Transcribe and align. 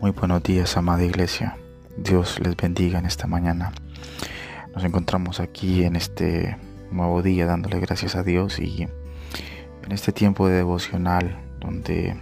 Muy 0.00 0.12
buenos 0.12 0.42
días, 0.42 0.78
amada 0.78 1.04
iglesia. 1.04 1.58
Dios 1.98 2.40
les 2.40 2.56
bendiga 2.56 2.98
en 2.98 3.04
esta 3.04 3.26
mañana. 3.26 3.70
Nos 4.74 4.82
encontramos 4.82 5.40
aquí 5.40 5.84
en 5.84 5.94
este 5.94 6.56
nuevo 6.90 7.20
día 7.20 7.44
dándole 7.44 7.80
gracias 7.80 8.16
a 8.16 8.22
Dios 8.22 8.58
y 8.60 8.84
en 8.84 9.92
este 9.92 10.12
tiempo 10.12 10.48
de 10.48 10.54
devocional 10.54 11.38
donde 11.60 12.16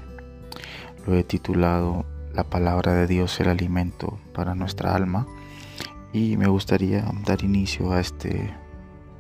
lo 1.06 1.14
he 1.14 1.23
titulado 1.23 2.05
La 2.34 2.43
palabra 2.43 2.95
de 2.95 3.06
Dios 3.06 3.38
el 3.38 3.48
alimento 3.48 4.19
para 4.34 4.56
nuestra 4.56 4.97
alma 4.97 5.29
y 6.12 6.37
me 6.37 6.48
gustaría 6.48 7.05
dar 7.24 7.45
inicio 7.45 7.92
a 7.92 8.01
este 8.01 8.52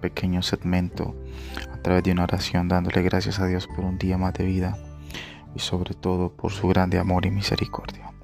pequeño 0.00 0.42
segmento 0.42 1.14
a 1.72 1.80
través 1.80 2.02
de 2.02 2.10
una 2.10 2.24
oración 2.24 2.66
dándole 2.66 3.02
gracias 3.02 3.38
a 3.38 3.46
Dios 3.46 3.68
por 3.68 3.84
un 3.84 3.98
día 3.98 4.18
más 4.18 4.34
de 4.34 4.46
vida 4.46 4.76
y 5.54 5.60
sobre 5.60 5.94
todo 5.94 6.32
por 6.32 6.50
su 6.50 6.66
grande 6.66 6.98
amor 6.98 7.24
y 7.24 7.30
misericordia. 7.30 8.17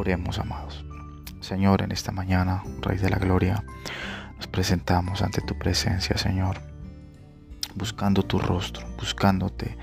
Oremos, 0.00 0.38
amados. 0.38 0.82
Señor, 1.40 1.82
en 1.82 1.92
esta 1.92 2.10
mañana, 2.10 2.64
Rey 2.80 2.96
de 2.96 3.10
la 3.10 3.18
Gloria, 3.18 3.62
nos 4.36 4.46
presentamos 4.46 5.20
ante 5.20 5.42
tu 5.42 5.58
presencia, 5.58 6.16
Señor, 6.16 6.62
buscando 7.74 8.22
tu 8.22 8.38
rostro, 8.38 8.86
buscándote, 8.96 9.76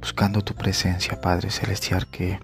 buscando 0.00 0.40
tu 0.40 0.54
presencia, 0.54 1.20
Padre 1.20 1.50
Celestial, 1.50 2.06
que 2.06 2.40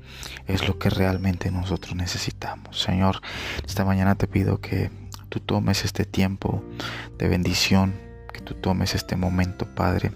es 0.46 0.68
lo 0.68 0.78
que 0.78 0.90
realmente 0.90 1.50
nosotros 1.50 1.96
necesitamos. 1.96 2.78
Señor, 2.78 3.22
esta 3.64 3.86
mañana 3.86 4.16
te 4.16 4.26
pido 4.26 4.60
que 4.60 4.90
tú 5.30 5.40
tomes 5.40 5.86
este 5.86 6.04
tiempo 6.04 6.62
de 7.16 7.28
bendición, 7.28 7.94
que 8.30 8.42
tú 8.42 8.52
tomes 8.52 8.94
este 8.94 9.16
momento, 9.16 9.74
Padre, 9.74 10.12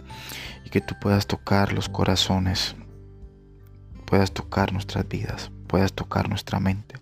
y 0.66 0.68
que 0.68 0.82
tú 0.82 0.96
puedas 1.00 1.26
tocar 1.26 1.72
los 1.72 1.88
corazones, 1.88 2.76
puedas 4.04 4.32
tocar 4.32 4.74
nuestras 4.74 5.08
vidas 5.08 5.50
puedas 5.70 5.92
tocar 5.92 6.28
nuestra 6.28 6.58
mente. 6.58 6.96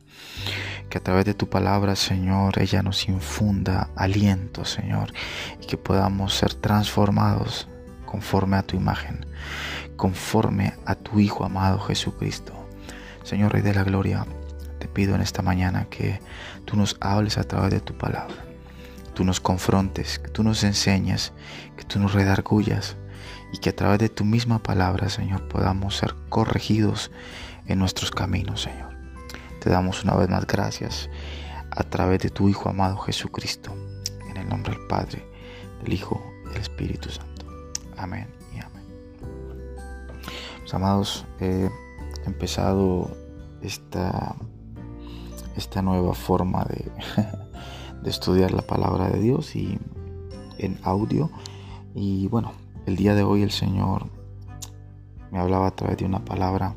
Que 0.91 0.99
a 0.99 1.03
través 1.03 1.25
de 1.25 1.33
tu 1.33 1.49
palabra, 1.49 1.97
Señor, 1.97 2.61
ella 2.61 2.83
nos 2.83 3.09
infunda 3.09 3.89
aliento, 3.97 4.67
Señor, 4.67 5.13
y 5.61 5.67
que 5.67 5.79
podamos 5.79 6.35
ser 6.35 6.53
transformados 6.53 7.67
conforme 8.05 8.59
a 8.59 8.63
tu 8.63 8.77
imagen, 8.77 9.25
conforme 9.97 10.75
a 10.85 10.95
tu 10.95 11.19
Hijo 11.19 11.45
amado 11.45 11.79
Jesucristo. 11.81 12.53
Señor 13.23 13.53
Rey 13.53 13.63
de 13.63 13.75
la 13.75 13.85
Gloria, 13.85 14.27
te 14.79 14.87
pido 14.87 15.15
en 15.15 15.23
esta 15.23 15.41
mañana 15.41 15.87
que 15.89 16.21
tú 16.67 16.77
nos 16.77 16.99
hables 17.01 17.39
a 17.39 17.45
través 17.45 17.71
de 17.71 17.81
tu 17.81 17.97
palabra, 17.97 18.37
tú 19.15 19.25
nos 19.25 19.41
confrontes, 19.41 20.19
que 20.19 20.29
tú 20.29 20.43
nos 20.43 20.63
enseñes, 20.63 21.33
que 21.77 21.85
tú 21.85 21.99
nos 21.99 22.13
redargullas 22.13 22.97
y 23.51 23.59
que 23.59 23.71
a 23.71 23.77
través 23.77 23.99
de 23.99 24.11
tu 24.11 24.27
misma 24.27 24.63
palabra, 24.63 25.09
Señor, 25.09 25.49
podamos 25.49 25.97
ser 25.97 26.15
corregidos 26.29 27.11
en 27.69 27.79
nuestros 27.79 28.11
caminos, 28.11 28.63
Señor. 28.63 28.97
Te 29.61 29.71
damos 29.71 30.03
una 30.03 30.15
vez 30.17 30.29
más 30.29 30.47
gracias 30.47 31.09
a 31.71 31.85
través 31.85 32.21
de 32.21 32.31
tu 32.31 32.49
Hijo 32.49 32.69
amado 32.69 32.97
Jesucristo, 32.99 33.73
en 34.29 34.37
el 34.39 34.49
nombre 34.49 34.73
del 34.73 34.87
Padre, 34.87 35.25
del 35.83 35.93
Hijo 35.93 36.21
y 36.47 36.49
del 36.49 36.63
Espíritu 36.63 37.11
Santo. 37.11 37.47
Amén 37.97 38.29
y 38.55 38.61
amén. 38.61 38.85
Amados, 40.73 41.25
he 41.41 41.71
empezado 42.27 43.11
esta, 43.63 44.35
esta 45.57 45.83
nueva 45.83 46.15
forma 46.15 46.65
de, 46.65 46.91
de 48.03 48.11
estudiar 48.11 48.53
la 48.53 48.63
palabra 48.63 49.09
de 49.09 49.19
Dios 49.19 49.57
y 49.57 49.79
en 50.59 50.79
audio. 50.85 51.31
Y 51.95 52.29
bueno, 52.29 52.53
el 52.87 52.97
día 52.97 53.15
de 53.15 53.23
hoy 53.23 53.43
el 53.43 53.51
Señor 53.51 54.07
me 55.31 55.39
hablaba 55.39 55.67
a 55.67 55.75
través 55.75 55.97
de 55.99 56.05
una 56.05 56.25
palabra 56.25 56.75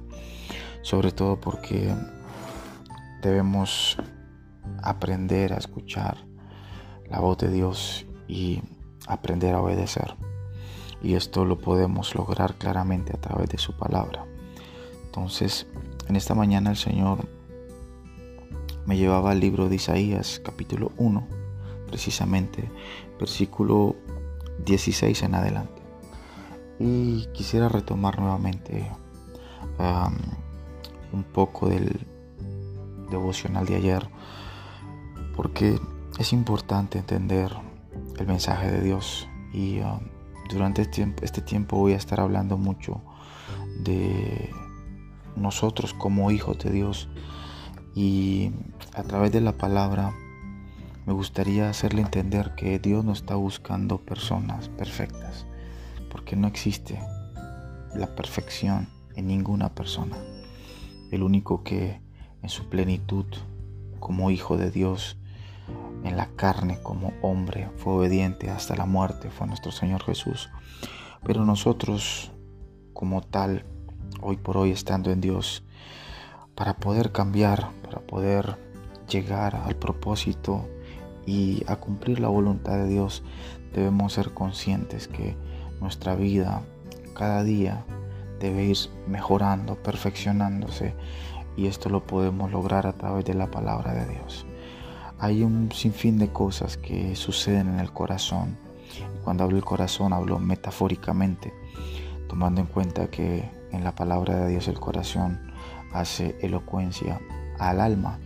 sobre 0.82 1.12
todo 1.12 1.40
porque 1.40 1.94
debemos 3.22 3.98
aprender 4.82 5.54
a 5.54 5.58
escuchar 5.58 6.18
la 7.10 7.20
voz 7.20 7.38
de 7.40 7.52
Dios 7.52 8.06
y 8.28 8.62
aprender 9.08 9.54
a 9.54 9.62
obedecer. 9.62 10.16
Y 11.04 11.16
esto 11.16 11.46
lo 11.46 11.58
podemos 11.58 12.16
lograr 12.16 12.56
claramente 12.56 13.14
a 13.16 13.20
través 13.20 13.50
de 13.50 13.58
su 13.58 13.74
palabra. 13.74 14.26
Entonces, 15.06 15.68
en 16.08 16.16
esta 16.16 16.36
mañana 16.36 16.70
el 16.70 16.78
Señor 16.78 17.28
me 18.86 18.98
llevaba 18.98 19.32
al 19.32 19.40
libro 19.40 19.70
de 19.70 19.76
Isaías 19.76 20.42
capítulo 20.44 20.92
1, 20.98 21.28
precisamente 21.88 22.72
versículo 23.20 23.96
16 24.66 25.24
en 25.24 25.36
adelante. 25.36 25.82
Y 26.80 27.28
quisiera 27.34 27.70
retomar 27.70 28.20
nuevamente 28.20 28.90
un 31.14 31.24
poco 31.24 31.70
del 31.70 32.08
devocional 33.10 33.66
de 33.66 33.76
ayer, 33.76 34.10
porque 35.36 35.80
es 36.18 36.34
importante 36.34 37.00
entender 37.00 37.52
el 38.18 38.28
mensaje 38.28 38.72
de 38.72 38.82
Dios. 38.82 39.28
Y 39.54 39.80
um, 39.80 40.00
durante 40.50 40.82
este, 40.82 41.14
este 41.22 41.42
tiempo 41.42 41.78
voy 41.78 41.94
a 41.94 41.98
estar 41.98 42.20
hablando 42.20 42.58
mucho 42.58 43.02
de 43.84 44.50
nosotros 45.36 45.94
como 45.94 46.32
hijos 46.32 46.58
de 46.60 46.72
Dios. 46.72 47.10
Y 47.94 48.52
a 48.94 49.04
través 49.04 49.32
de 49.32 49.42
la 49.42 49.58
palabra 49.58 50.14
me 51.06 51.14
gustaría 51.14 51.70
hacerle 51.70 52.02
entender 52.02 52.56
que 52.56 52.80
Dios 52.80 53.04
no 53.04 53.12
está 53.12 53.36
buscando 53.36 53.98
personas 53.98 54.70
perfectas, 54.70 55.46
porque 56.10 56.36
no 56.36 56.48
existe 56.48 57.00
la 57.96 58.16
perfección 58.16 58.88
en 59.16 59.28
ninguna 59.28 59.74
persona 59.74 60.16
el 61.12 61.24
único 61.24 61.64
que 61.64 62.02
en 62.42 62.50
su 62.50 62.70
plenitud 62.70 63.26
como 64.00 64.32
hijo 64.32 64.58
de 64.58 64.72
Dios, 64.72 65.18
en 66.04 66.18
la 66.18 66.28
carne 66.36 66.80
como 66.82 67.14
hombre, 67.22 67.70
fue 67.78 67.94
obediente 67.94 68.50
hasta 68.50 68.76
la 68.76 68.86
muerte, 68.86 69.30
fue 69.30 69.46
nuestro 69.48 69.72
Señor 69.72 70.04
Jesús. 70.04 70.50
Pero 71.24 71.46
nosotros 71.46 72.32
como 72.94 73.22
tal, 73.22 73.66
hoy 74.22 74.38
por 74.38 74.58
hoy 74.58 74.72
estando 74.72 75.12
en 75.12 75.22
Dios, 75.22 75.64
para 76.56 76.78
poder 76.78 77.12
cambiar, 77.12 77.70
para 77.84 78.00
poder 78.00 78.58
llegar 79.08 79.56
al 79.56 79.76
propósito 79.76 80.68
y 81.26 81.64
a 81.68 81.76
cumplir 81.76 82.20
la 82.20 82.30
voluntad 82.30 82.78
de 82.78 82.88
Dios, 82.88 83.24
debemos 83.74 84.14
ser 84.14 84.34
conscientes 84.34 85.08
que 85.08 85.36
nuestra 85.80 86.16
vida 86.16 86.62
cada 87.14 87.44
día 87.44 87.86
debe 88.42 88.64
ir 88.64 88.78
mejorando, 89.08 89.76
perfeccionándose 89.76 90.94
y 91.56 91.68
esto 91.68 91.90
lo 91.90 92.06
podemos 92.06 92.52
lograr 92.52 92.88
a 92.88 92.94
través 92.94 93.26
de 93.26 93.34
la 93.34 93.52
palabra 93.52 93.94
de 93.94 94.06
Dios. 94.08 94.46
Hay 95.20 95.44
un 95.44 95.72
sinfín 95.72 96.18
de 96.18 96.32
cosas 96.32 96.78
que 96.78 97.16
suceden 97.16 97.68
en 97.68 97.80
el 97.80 97.92
corazón. 97.92 98.58
Cuando 99.24 99.44
hablo 99.44 99.56
del 99.56 99.66
corazón 99.66 100.14
hablo 100.14 100.40
metafóricamente, 100.40 101.54
tomando 102.28 102.62
en 102.62 102.68
cuenta 102.68 103.10
que 103.10 103.50
en 103.72 103.84
la 103.84 103.94
palabra 103.94 104.36
de 104.36 104.50
Dios 104.50 104.68
el 104.68 104.80
corazón 104.80 105.52
hace 105.94 106.36
elocuencia 106.42 107.20
al 107.60 107.80
alma, 107.80 108.20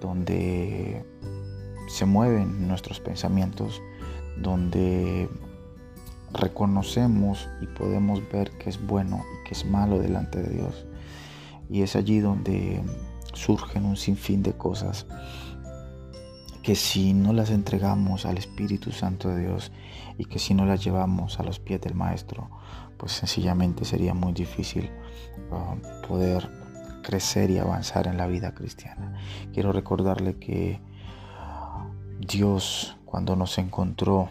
donde 0.00 1.04
se 1.88 2.04
mueven 2.04 2.68
nuestros 2.68 3.00
pensamientos, 3.00 3.80
donde 4.36 5.30
reconocemos 6.32 7.48
y 7.60 7.66
podemos 7.66 8.20
ver 8.30 8.50
que 8.58 8.70
es 8.70 8.84
bueno 8.84 9.24
y 9.34 9.48
que 9.48 9.54
es 9.54 9.64
malo 9.64 9.98
delante 9.98 10.42
de 10.42 10.54
Dios. 10.54 10.86
Y 11.70 11.82
es 11.82 11.96
allí 11.96 12.20
donde 12.20 12.82
surgen 13.32 13.84
un 13.84 13.96
sinfín 13.96 14.42
de 14.42 14.52
cosas 14.52 15.06
que 16.62 16.74
si 16.74 17.14
no 17.14 17.32
las 17.32 17.50
entregamos 17.50 18.26
al 18.26 18.38
Espíritu 18.38 18.90
Santo 18.90 19.28
de 19.28 19.42
Dios 19.42 19.70
y 20.18 20.24
que 20.24 20.40
si 20.40 20.52
no 20.52 20.66
las 20.66 20.82
llevamos 20.82 21.38
a 21.38 21.44
los 21.44 21.60
pies 21.60 21.80
del 21.80 21.94
Maestro, 21.94 22.50
pues 22.96 23.12
sencillamente 23.12 23.84
sería 23.84 24.14
muy 24.14 24.32
difícil 24.32 24.90
uh, 25.52 26.06
poder 26.08 26.50
crecer 27.02 27.50
y 27.50 27.58
avanzar 27.58 28.08
en 28.08 28.16
la 28.16 28.26
vida 28.26 28.52
cristiana. 28.52 29.14
Quiero 29.52 29.70
recordarle 29.70 30.38
que 30.38 30.80
Dios 32.18 32.96
cuando 33.04 33.36
nos 33.36 33.58
encontró 33.58 34.28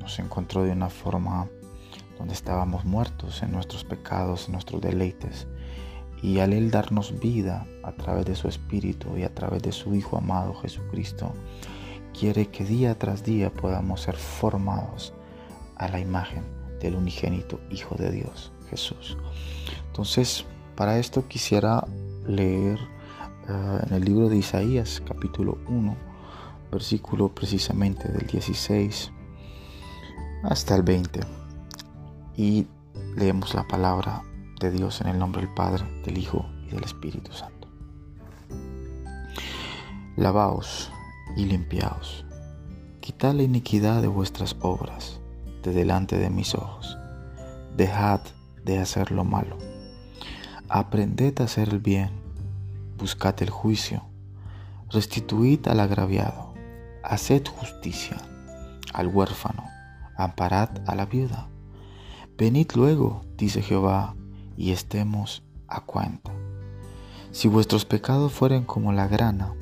nos 0.00 0.18
encontró 0.18 0.64
de 0.64 0.72
una 0.72 0.88
forma 0.88 1.48
donde 2.18 2.34
estábamos 2.34 2.84
muertos 2.84 3.42
en 3.42 3.52
nuestros 3.52 3.84
pecados, 3.84 4.46
en 4.46 4.52
nuestros 4.52 4.80
deleites. 4.80 5.46
Y 6.22 6.40
al 6.40 6.52
Él 6.52 6.70
darnos 6.70 7.18
vida 7.18 7.66
a 7.82 7.92
través 7.92 8.26
de 8.26 8.34
su 8.34 8.48
Espíritu 8.48 9.16
y 9.16 9.22
a 9.22 9.34
través 9.34 9.62
de 9.62 9.72
su 9.72 9.94
Hijo 9.94 10.18
amado 10.18 10.54
Jesucristo, 10.54 11.32
quiere 12.18 12.48
que 12.48 12.64
día 12.64 12.98
tras 12.98 13.24
día 13.24 13.50
podamos 13.50 14.02
ser 14.02 14.16
formados 14.16 15.14
a 15.76 15.88
la 15.88 15.98
imagen 15.98 16.44
del 16.78 16.96
unigénito 16.96 17.60
Hijo 17.70 17.94
de 17.94 18.10
Dios, 18.10 18.52
Jesús. 18.68 19.16
Entonces, 19.86 20.44
para 20.76 20.98
esto 20.98 21.26
quisiera 21.26 21.86
leer 22.26 22.78
eh, 23.48 23.80
en 23.86 23.94
el 23.94 24.04
libro 24.04 24.28
de 24.28 24.36
Isaías, 24.36 25.02
capítulo 25.06 25.58
1, 25.68 25.96
versículo 26.70 27.34
precisamente 27.34 28.08
del 28.08 28.26
16 28.26 29.12
hasta 30.42 30.74
el 30.74 30.82
20. 30.82 31.20
Y 32.36 32.66
leemos 33.16 33.54
la 33.54 33.66
palabra 33.66 34.22
de 34.60 34.70
Dios 34.70 35.00
en 35.00 35.08
el 35.08 35.18
nombre 35.18 35.42
del 35.42 35.54
Padre, 35.54 35.84
del 36.04 36.18
Hijo 36.18 36.46
y 36.66 36.74
del 36.74 36.84
Espíritu 36.84 37.32
Santo. 37.32 37.68
Lavaos 40.16 40.90
y 41.36 41.46
limpiaos, 41.46 42.24
quitad 43.00 43.34
la 43.34 43.42
iniquidad 43.42 44.02
de 44.02 44.08
vuestras 44.08 44.56
obras 44.60 45.20
de 45.62 45.72
delante 45.72 46.18
de 46.18 46.30
mis 46.30 46.54
ojos, 46.54 46.98
dejad 47.76 48.20
de 48.64 48.78
hacer 48.78 49.12
lo 49.12 49.24
malo, 49.24 49.56
aprended 50.68 51.40
a 51.40 51.44
hacer 51.44 51.70
el 51.70 51.78
bien, 51.78 52.10
buscad 52.98 53.34
el 53.42 53.50
juicio, 53.50 54.02
restituid 54.90 55.66
al 55.68 55.80
agraviado, 55.80 56.52
haced 57.02 57.46
justicia 57.46 58.16
al 58.92 59.06
huérfano, 59.06 59.64
amparad 60.24 60.70
a 60.86 60.94
la 60.94 61.06
viuda. 61.06 61.48
Venid 62.36 62.72
luego, 62.74 63.22
dice 63.36 63.62
Jehová, 63.62 64.14
y 64.56 64.72
estemos 64.72 65.42
a 65.68 65.80
cuenta. 65.80 66.32
Si 67.32 67.48
vuestros 67.48 67.84
pecados 67.84 68.32
fueren 68.32 68.64
como 68.64 68.92
la 68.92 69.06
grana, 69.06 69.54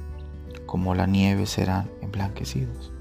como 0.66 0.94
la 0.94 1.06
nieve 1.06 1.46
serán 1.46 1.90
emblanquecidos. 2.00 2.92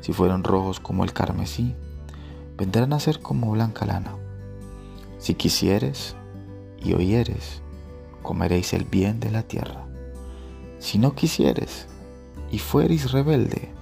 Si 0.00 0.12
fueron 0.12 0.44
rojos 0.44 0.80
como 0.80 1.04
el 1.04 1.12
carmesí, 1.12 1.74
vendrán 2.56 2.92
a 2.92 3.00
ser 3.00 3.20
como 3.20 3.50
blanca 3.50 3.86
lana. 3.86 4.14
Si 5.18 5.34
quisieres 5.34 6.16
y 6.82 6.94
oyeres, 6.94 7.62
comeréis 8.22 8.72
el 8.72 8.84
bien 8.84 9.20
de 9.20 9.30
la 9.30 9.42
tierra. 9.42 9.86
Si 10.78 10.98
no 10.98 11.14
quisieres 11.14 11.88
y 12.50 12.58
fuereis 12.58 13.10
rebelde, 13.10 13.72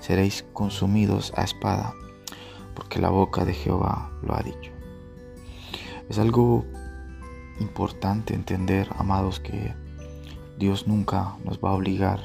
seréis 0.00 0.44
consumidos 0.52 1.32
a 1.36 1.44
espada, 1.44 1.94
porque 2.78 3.00
la 3.00 3.10
boca 3.10 3.44
de 3.44 3.54
Jehová 3.54 4.12
lo 4.22 4.36
ha 4.36 4.40
dicho. 4.40 4.70
Es 6.08 6.16
algo 6.20 6.64
importante 7.58 8.34
entender, 8.34 8.88
amados, 8.96 9.40
que 9.40 9.74
Dios 10.60 10.86
nunca 10.86 11.34
nos 11.44 11.58
va 11.58 11.70
a 11.70 11.74
obligar, 11.74 12.20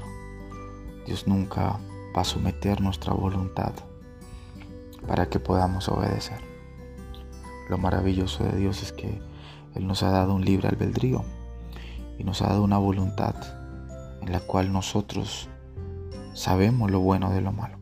Dios 1.08 1.28
nunca 1.28 1.80
va 2.16 2.22
a 2.22 2.24
someter 2.24 2.82
nuestra 2.82 3.14
voluntad 3.14 3.74
para 5.08 5.28
que 5.28 5.40
podamos 5.40 5.90
obedecer. 5.90 6.40
Lo 7.68 7.80
maravilloso 7.80 8.44
de 8.44 8.56
Dios 8.56 8.84
es 8.84 8.92
que 8.92 9.20
Él 9.74 9.88
nos 9.88 10.04
ha 10.04 10.12
dado 10.12 10.36
un 10.36 10.46
libre 10.46 10.68
albedrío 10.68 11.26
y 12.20 12.24
nos 12.24 12.44
ha 12.44 12.50
dado 12.50 12.64
una 12.64 12.78
voluntad 12.78 13.34
en 14.22 14.32
la 14.32 14.40
cual 14.40 14.72
nosotros 14.72 15.50
sabemos 16.36 16.92
lo 16.92 17.00
bueno 17.00 17.32
de 17.32 17.42
lo 17.42 17.52
malo. 17.52 17.80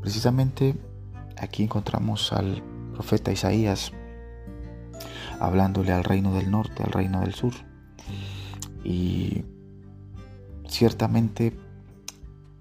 Precisamente 0.00 0.87
aquí 1.40 1.64
encontramos 1.64 2.32
al 2.32 2.62
profeta 2.92 3.32
Isaías 3.32 3.92
hablándole 5.40 5.92
al 5.92 6.04
reino 6.04 6.34
del 6.34 6.50
norte, 6.50 6.82
al 6.82 6.90
reino 6.90 7.20
del 7.20 7.34
sur. 7.34 7.52
Y 8.84 9.44
ciertamente 10.66 11.58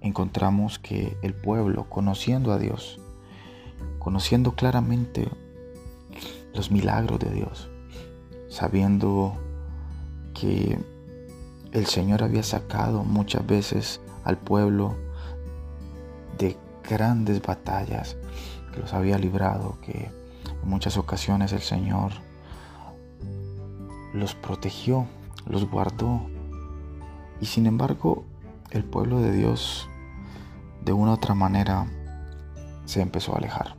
encontramos 0.02 0.80
que 0.80 1.18
el 1.22 1.34
pueblo, 1.34 1.90
conociendo 1.90 2.52
a 2.52 2.58
Dios, 2.58 3.00
conociendo 4.00 4.54
claramente 4.56 5.28
los 6.54 6.72
milagros 6.72 7.20
de 7.20 7.32
Dios, 7.32 7.70
sabiendo 8.50 9.36
que 10.34 10.80
el 11.72 11.86
Señor 11.86 12.24
había 12.24 12.44
sacado 12.44 13.04
muchas 13.04 13.46
veces 13.46 14.02
al 14.24 14.38
pueblo 14.38 14.96
de 16.38 16.58
grandes 16.88 17.42
batallas, 17.42 18.18
los 18.78 18.94
había 18.94 19.18
librado, 19.18 19.78
que 19.82 20.12
en 20.46 20.70
muchas 20.70 20.98
ocasiones 20.98 21.54
el 21.54 21.62
Señor 21.62 22.12
los 24.14 24.36
protegió, 24.36 25.06
los 25.46 25.70
guardó. 25.70 26.22
Y 27.42 27.46
sin 27.46 27.66
embargo, 27.68 28.26
el 28.72 28.84
pueblo 28.84 29.20
de 29.20 29.32
Dios 29.32 29.88
de 30.84 30.94
una 30.94 31.12
u 31.12 31.14
otra 31.16 31.36
manera 31.36 31.88
se 32.86 33.02
empezó 33.02 33.34
a 33.34 33.38
alejar. 33.38 33.76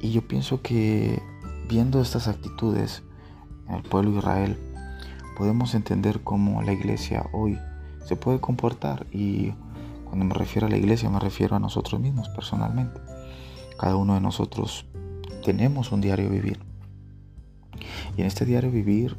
Y 0.00 0.10
yo 0.10 0.26
pienso 0.26 0.62
que 0.62 1.22
viendo 1.68 2.00
estas 2.00 2.26
actitudes 2.26 3.02
en 3.68 3.76
el 3.76 3.82
pueblo 3.82 4.10
de 4.10 4.18
Israel, 4.18 4.58
podemos 5.36 5.74
entender 5.74 6.22
cómo 6.22 6.62
la 6.62 6.72
iglesia 6.72 7.26
hoy 7.32 7.58
se 8.04 8.16
puede 8.16 8.40
comportar. 8.40 9.06
Y 9.12 9.54
cuando 10.12 10.26
me 10.26 10.34
refiero 10.34 10.66
a 10.66 10.70
la 10.70 10.76
iglesia, 10.76 11.08
me 11.08 11.18
refiero 11.18 11.56
a 11.56 11.58
nosotros 11.58 11.98
mismos 11.98 12.28
personalmente. 12.28 13.00
Cada 13.78 13.96
uno 13.96 14.12
de 14.12 14.20
nosotros 14.20 14.84
tenemos 15.42 15.90
un 15.90 16.02
diario 16.02 16.28
vivir. 16.28 16.60
Y 18.14 18.20
en 18.20 18.26
este 18.26 18.44
diario 18.44 18.70
vivir, 18.70 19.16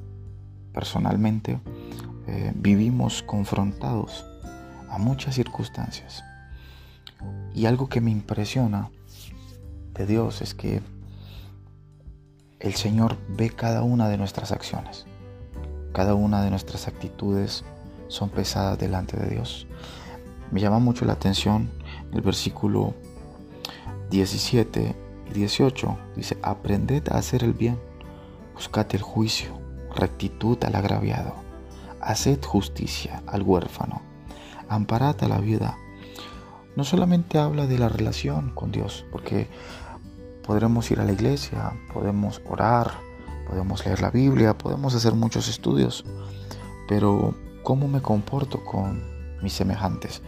personalmente, 0.72 1.60
eh, 2.28 2.51
vivimos 2.54 3.24
confrontados 3.24 4.24
a 4.88 5.00
muchas 5.00 5.34
circunstancias. 5.34 6.24
Y 7.56 7.66
algo 7.66 7.89
que 7.89 8.00
me 8.00 8.12
impresiona 8.12 8.92
de 9.96 10.06
Dios 10.06 10.44
es 10.44 10.54
que 10.54 10.80
el 12.60 12.75
Señor 12.75 13.18
ve 13.30 13.50
cada 13.50 13.81
una 13.81 14.10
de 14.10 14.19
nuestras 14.19 14.51
acciones. 14.51 15.07
Cada 15.92 16.13
una 16.13 16.44
de 16.44 16.51
nuestras 16.51 16.88
actitudes 16.88 17.66
son 18.10 18.30
pesadas 18.30 18.78
delante 18.78 19.18
de 19.18 19.31
Dios. 19.31 19.66
Me 20.53 20.61
llama 20.61 20.77
mucho 20.77 21.03
la 21.05 21.13
atención 21.13 21.71
el 22.11 22.21
versículo 22.21 22.94
17 24.11 24.95
y 25.31 25.33
18. 25.33 25.97
Dice, 26.15 26.38
aprended 26.44 27.11
a 27.11 27.17
hacer 27.17 27.44
el 27.44 27.53
bien, 27.53 27.79
buscad 28.53 28.85
el 28.91 29.01
juicio, 29.01 29.59
rectitud 29.95 30.63
al 30.63 30.75
agraviado, 30.75 31.33
haced 32.00 32.39
justicia 32.45 33.23
al 33.25 33.41
huérfano, 33.41 34.03
amparad 34.69 35.15
a 35.23 35.27
la 35.27 35.39
viuda. 35.39 35.75
No 36.75 36.83
solamente 36.83 37.39
habla 37.39 37.65
de 37.65 37.79
la 37.79 37.89
relación 37.89 38.51
con 38.53 38.71
Dios, 38.71 39.07
porque 39.11 39.47
podremos 40.45 40.91
ir 40.91 41.00
a 41.00 41.03
la 41.03 41.13
iglesia, 41.13 41.73
podemos 41.91 42.44
orar, 42.47 42.91
podemos 43.50 43.83
leer 43.88 44.03
la 44.03 44.11
Biblia, 44.11 44.55
podemos 44.55 44.94
hacer 44.94 45.15
muchos 45.15 45.50
estudios, 45.50 46.05
pero 46.88 47.33
¿cómo 47.63 47.88
me 47.88 48.03
comporto 48.03 48.63
con 48.63 49.12
mis 49.44 49.54
semejantes? 49.54 50.22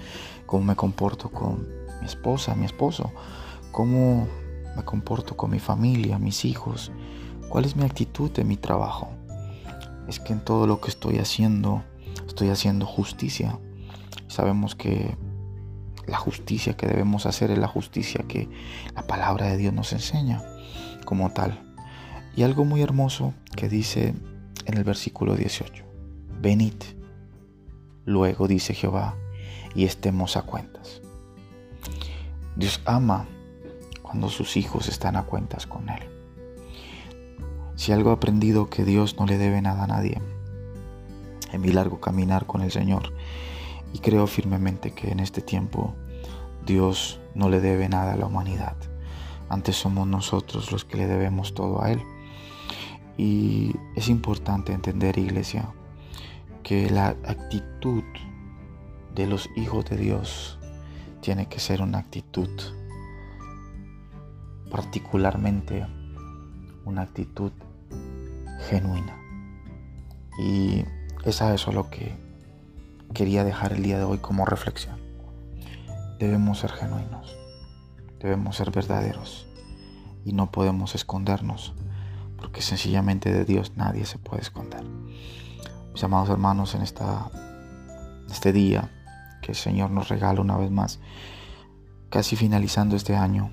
¿Cómo 0.45 0.63
me 0.63 0.75
comporto 0.75 1.29
con 1.29 1.67
mi 2.01 2.05
esposa, 2.05 2.53
mi 2.55 2.65
esposo? 2.65 3.11
¿Cómo 3.71 4.27
me 4.75 4.83
comporto 4.83 5.35
con 5.35 5.51
mi 5.51 5.59
familia, 5.59 6.19
mis 6.19 6.45
hijos? 6.45 6.91
¿Cuál 7.49 7.65
es 7.65 7.75
mi 7.75 7.85
actitud 7.85 8.31
en 8.37 8.47
mi 8.47 8.57
trabajo? 8.57 9.09
Es 10.07 10.19
que 10.19 10.33
en 10.33 10.41
todo 10.41 10.67
lo 10.67 10.81
que 10.81 10.89
estoy 10.89 11.17
haciendo, 11.17 11.83
estoy 12.27 12.49
haciendo 12.49 12.85
justicia. 12.85 13.57
Sabemos 14.27 14.75
que 14.75 15.17
la 16.07 16.17
justicia 16.17 16.77
que 16.77 16.87
debemos 16.87 17.25
hacer 17.25 17.51
es 17.51 17.57
la 17.57 17.67
justicia 17.67 18.23
que 18.27 18.49
la 18.93 19.07
palabra 19.07 19.47
de 19.47 19.57
Dios 19.57 19.73
nos 19.73 19.93
enseña 19.93 20.43
como 21.05 21.31
tal. 21.31 21.59
Y 22.35 22.43
algo 22.43 22.65
muy 22.65 22.81
hermoso 22.81 23.33
que 23.55 23.69
dice 23.69 24.13
en 24.65 24.77
el 24.77 24.83
versículo 24.83 25.35
18. 25.35 25.83
Venid, 26.41 26.73
luego 28.05 28.47
dice 28.47 28.73
Jehová, 28.73 29.15
y 29.73 29.85
estemos 29.85 30.37
a 30.37 30.43
cuentas. 30.43 31.01
Dios 32.55 32.81
ama 32.85 33.27
cuando 34.01 34.29
sus 34.29 34.55
hijos 34.55 34.87
están 34.87 35.15
a 35.17 35.23
cuentas 35.23 35.67
con 35.67 35.89
Él. 35.89 36.01
Si 37.75 37.91
algo 37.91 38.11
he 38.11 38.13
aprendido 38.13 38.69
que 38.69 38.85
Dios 38.85 39.17
no 39.19 39.25
le 39.25 39.37
debe 39.37 39.61
nada 39.61 39.83
a 39.83 39.87
nadie 39.87 40.21
en 41.51 41.61
mi 41.61 41.69
largo 41.69 41.99
caminar 41.99 42.45
con 42.45 42.61
el 42.61 42.71
Señor, 42.71 43.13
y 43.93 43.99
creo 43.99 44.27
firmemente 44.27 44.91
que 44.91 45.11
en 45.11 45.19
este 45.19 45.41
tiempo 45.41 45.95
Dios 46.65 47.19
no 47.33 47.49
le 47.49 47.61
debe 47.61 47.87
nada 47.87 48.13
a 48.13 48.17
la 48.17 48.25
humanidad. 48.25 48.75
Antes 49.49 49.75
somos 49.75 50.07
nosotros 50.07 50.71
los 50.71 50.85
que 50.85 50.97
le 50.97 51.07
debemos 51.07 51.53
todo 51.53 51.81
a 51.81 51.91
Él. 51.91 52.01
Y 53.17 53.75
es 53.95 54.09
importante 54.09 54.73
entender, 54.73 55.17
iglesia, 55.17 55.69
que 56.65 56.89
la 56.89 57.09
actitud 57.09 58.03
de 59.13 59.27
los 59.27 59.47
hijos 59.55 59.85
de 59.85 59.97
Dios 59.97 60.57
tiene 61.21 61.47
que 61.47 61.59
ser 61.59 61.79
una 61.79 61.99
actitud 61.99 62.49
particularmente 64.71 65.85
una 66.83 67.03
actitud 67.03 67.51
genuina. 68.67 69.15
Y 70.39 70.85
es 71.23 71.43
a 71.43 71.53
eso 71.53 71.71
lo 71.71 71.91
que 71.91 72.17
quería 73.13 73.43
dejar 73.43 73.73
el 73.73 73.83
día 73.83 73.99
de 73.99 74.03
hoy 74.03 74.17
como 74.17 74.43
reflexión. 74.43 74.99
Debemos 76.17 76.59
ser 76.59 76.71
genuinos, 76.71 77.37
debemos 78.19 78.55
ser 78.55 78.71
verdaderos 78.71 79.45
y 80.25 80.33
no 80.33 80.51
podemos 80.51 80.95
escondernos 80.95 81.75
porque 82.37 82.63
sencillamente 82.63 83.31
de 83.31 83.45
Dios 83.45 83.73
nadie 83.75 84.05
se 84.05 84.17
puede 84.17 84.41
esconder. 84.41 84.83
Mis 85.95 86.03
amados 86.03 86.29
hermanos, 86.29 86.75
en 86.75 86.81
esta, 86.81 87.31
este 88.29 88.51
día 88.51 88.91
que 89.41 89.53
el 89.53 89.55
Señor 89.55 89.91
nos 89.91 90.09
regala 90.09 90.41
una 90.41 90.57
vez 90.57 90.69
más, 90.69 90.99
casi 92.09 92.35
finalizando 92.35 92.97
este 92.97 93.15
año, 93.15 93.49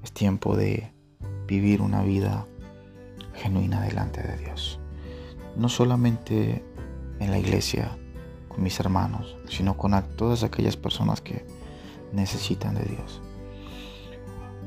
es 0.00 0.12
tiempo 0.12 0.56
de 0.56 0.94
vivir 1.48 1.82
una 1.82 2.02
vida 2.02 2.46
genuina 3.34 3.80
delante 3.80 4.22
de 4.22 4.36
Dios. 4.36 4.78
No 5.56 5.68
solamente 5.68 6.64
en 7.18 7.32
la 7.32 7.38
iglesia, 7.40 7.98
con 8.46 8.62
mis 8.62 8.78
hermanos, 8.78 9.36
sino 9.48 9.76
con 9.76 10.00
todas 10.14 10.44
aquellas 10.44 10.76
personas 10.76 11.20
que 11.20 11.44
necesitan 12.12 12.76
de 12.76 12.84
Dios. 12.84 13.20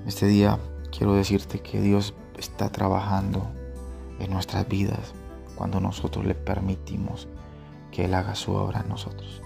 Este 0.06 0.26
día 0.26 0.60
quiero 0.92 1.14
decirte 1.14 1.62
que 1.62 1.80
Dios 1.80 2.14
está 2.38 2.74
trabajando 2.74 3.50
en 4.20 4.32
nuestras 4.32 4.68
vidas 4.68 5.14
cuando 5.56 5.80
nosotros 5.80 6.26
le 6.26 6.36
permitimos 6.36 7.28
que 7.92 8.06
Él 8.06 8.14
haga 8.14 8.36
su 8.36 8.54
obra 8.54 8.82
en 8.82 8.90
nosotros. 8.90 9.42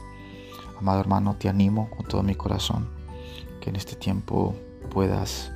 Amado 0.77 0.99
hermano, 0.99 1.35
te 1.35 1.49
animo 1.49 1.89
con 1.89 2.05
todo 2.07 2.23
mi 2.23 2.35
corazón 2.35 2.89
que 3.61 3.69
en 3.69 3.75
este 3.75 3.95
tiempo 3.95 4.55
puedas 4.91 5.51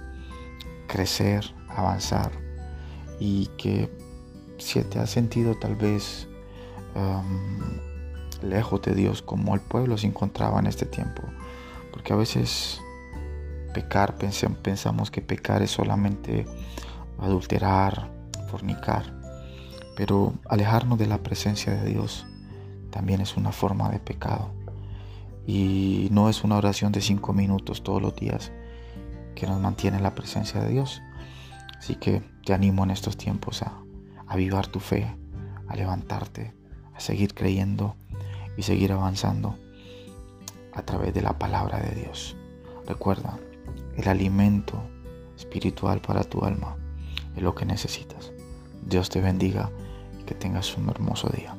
crecer, 0.87 1.53
avanzar 1.69 2.31
y 3.19 3.47
que 3.57 3.89
si 4.57 4.81
te 4.83 4.99
has 4.99 5.09
sentido 5.09 5.55
tal 5.55 5.75
vez 5.75 6.27
um, 6.95 8.47
lejos 8.47 8.81
de 8.81 8.93
Dios 8.93 9.21
como 9.21 9.55
el 9.55 9.61
pueblo 9.61 9.97
se 9.97 10.07
encontraba 10.07 10.59
en 10.59 10.67
este 10.67 10.85
tiempo, 10.85 11.21
porque 11.91 12.13
a 12.13 12.15
veces 12.15 12.81
pecar 13.73 14.15
pensamos 14.17 15.11
que 15.11 15.21
pecar 15.21 15.61
es 15.61 15.71
solamente 15.71 16.45
adulterar, 17.19 18.11
fornicar, 18.49 19.20
pero 19.95 20.33
alejarnos 20.47 20.97
de 20.97 21.07
la 21.07 21.19
presencia 21.19 21.73
de 21.73 21.89
Dios 21.89 22.25
también 22.91 23.21
es 23.21 23.37
una 23.37 23.51
forma 23.51 23.89
de 23.89 23.99
pecado. 23.99 24.51
Y 25.47 26.07
no 26.11 26.29
es 26.29 26.43
una 26.43 26.57
oración 26.57 26.91
de 26.91 27.01
cinco 27.01 27.33
minutos 27.33 27.83
todos 27.83 28.01
los 28.01 28.15
días 28.15 28.51
que 29.35 29.47
nos 29.47 29.59
mantiene 29.59 29.97
en 29.97 30.03
la 30.03 30.15
presencia 30.15 30.61
de 30.61 30.69
Dios. 30.69 31.01
Así 31.77 31.95
que 31.95 32.21
te 32.45 32.53
animo 32.53 32.83
en 32.83 32.91
estos 32.91 33.17
tiempos 33.17 33.63
a 33.63 33.73
avivar 34.27 34.67
tu 34.67 34.79
fe, 34.79 35.15
a 35.67 35.75
levantarte, 35.75 36.53
a 36.93 36.99
seguir 36.99 37.33
creyendo 37.33 37.95
y 38.55 38.63
seguir 38.63 38.91
avanzando 38.91 39.57
a 40.73 40.83
través 40.83 41.13
de 41.13 41.21
la 41.21 41.37
palabra 41.37 41.79
de 41.79 41.95
Dios. 41.95 42.35
Recuerda, 42.87 43.39
el 43.97 44.07
alimento 44.07 44.81
espiritual 45.35 46.01
para 46.01 46.23
tu 46.23 46.43
alma 46.43 46.77
es 47.35 47.41
lo 47.41 47.55
que 47.55 47.65
necesitas. 47.65 48.31
Dios 48.85 49.09
te 49.09 49.21
bendiga 49.21 49.69
y 50.19 50.23
que 50.23 50.35
tengas 50.35 50.77
un 50.77 50.89
hermoso 50.89 51.29
día. 51.29 51.55